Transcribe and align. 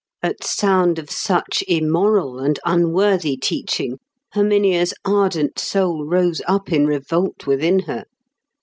At 0.23 0.43
sound 0.43 0.97
of 0.97 1.11
such 1.11 1.63
immoral 1.67 2.39
and 2.39 2.59
unworthy 2.65 3.37
teaching, 3.37 3.99
Herminia's 4.33 4.95
ardent 5.05 5.59
soul 5.59 6.05
rose 6.07 6.41
up 6.47 6.71
in 6.73 6.87
revolt 6.87 7.45
within 7.45 7.81
her. 7.81 8.05